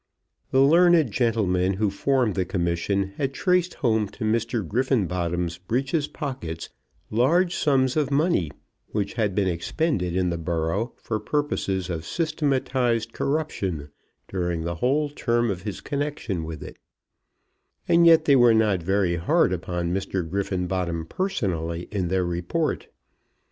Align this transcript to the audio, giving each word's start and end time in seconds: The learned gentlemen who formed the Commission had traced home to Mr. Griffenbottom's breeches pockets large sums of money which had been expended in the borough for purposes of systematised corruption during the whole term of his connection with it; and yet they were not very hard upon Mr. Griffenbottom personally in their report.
The 0.49 0.63
learned 0.63 1.11
gentlemen 1.11 1.73
who 1.73 1.91
formed 1.91 2.33
the 2.33 2.43
Commission 2.43 3.09
had 3.17 3.35
traced 3.35 3.75
home 3.75 4.07
to 4.17 4.23
Mr. 4.23 4.67
Griffenbottom's 4.67 5.59
breeches 5.59 6.07
pockets 6.07 6.69
large 7.11 7.55
sums 7.55 7.95
of 7.95 8.09
money 8.09 8.49
which 8.87 9.13
had 9.13 9.35
been 9.35 9.47
expended 9.47 10.15
in 10.15 10.31
the 10.31 10.39
borough 10.39 10.93
for 10.97 11.19
purposes 11.19 11.87
of 11.87 12.03
systematised 12.03 13.13
corruption 13.13 13.91
during 14.27 14.63
the 14.63 14.77
whole 14.81 15.07
term 15.07 15.51
of 15.51 15.61
his 15.61 15.81
connection 15.81 16.45
with 16.45 16.63
it; 16.63 16.79
and 17.87 18.07
yet 18.07 18.25
they 18.25 18.35
were 18.35 18.55
not 18.55 18.81
very 18.81 19.17
hard 19.17 19.53
upon 19.53 19.93
Mr. 19.93 20.27
Griffenbottom 20.27 21.05
personally 21.09 21.87
in 21.91 22.07
their 22.07 22.25
report. 22.25 22.87